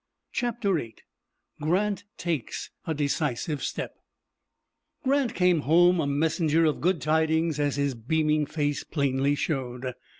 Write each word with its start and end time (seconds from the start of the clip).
CHAPTER 0.31 0.73
VIII 0.73 0.95
GRANT 1.61 2.05
TAKES 2.17 2.71
A 2.87 2.95
DECISIVE 2.95 3.61
STEP 3.63 3.91
Grant 5.03 5.35
came 5.35 5.59
home 5.59 5.99
a 5.99 6.07
messenger 6.07 6.65
of 6.65 6.81
good 6.81 6.99
tidings, 7.01 7.59
as 7.59 7.75
his 7.75 7.93
beaming 7.93 8.47
face 8.47 8.83
plainly 8.83 9.35
showed. 9.35 9.93